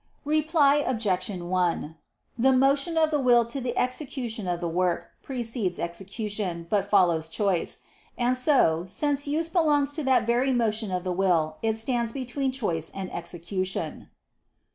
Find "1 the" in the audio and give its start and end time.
1.29-2.51